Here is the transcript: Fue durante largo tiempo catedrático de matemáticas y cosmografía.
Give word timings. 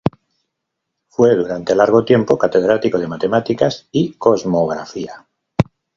Fue 1.09 1.35
durante 1.35 1.75
largo 1.75 2.03
tiempo 2.03 2.35
catedrático 2.35 2.97
de 2.97 3.05
matemáticas 3.07 3.87
y 3.91 4.13
cosmografía. 4.15 5.27